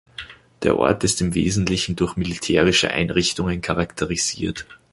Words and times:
Der 0.63 0.77
Ort 0.79 1.03
ist 1.03 1.21
im 1.21 1.35
Wesentlichen 1.35 1.95
durch 1.95 2.15
militärische 2.17 2.89
Einrichtungen 2.89 3.61
charakterisiert. 3.61 4.65